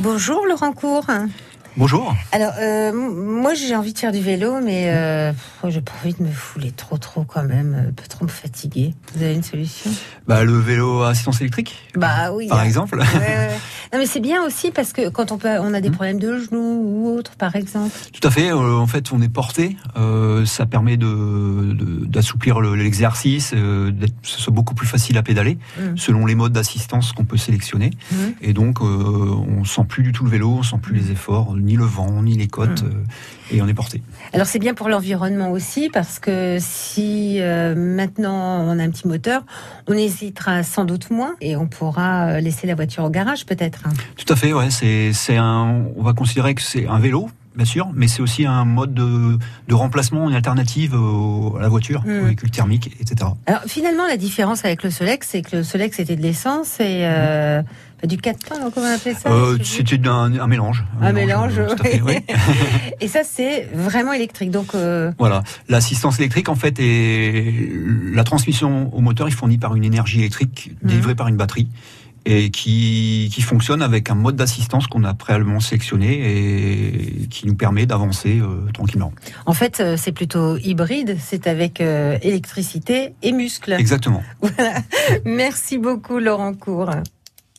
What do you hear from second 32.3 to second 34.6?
les côtes, Mm. euh, et on est porté. Alors c'est